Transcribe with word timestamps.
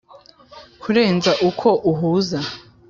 kurenza 0.81 1.31
uko 1.49 1.69
uhuza 1.91 2.39